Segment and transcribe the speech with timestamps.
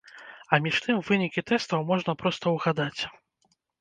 [0.55, 3.01] А між тым, вынікі тэстаў можна проста ўгадаць.